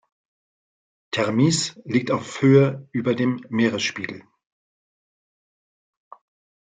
[1.11, 4.23] Termiz liegt auf Höhe über dem Meeresspiegel.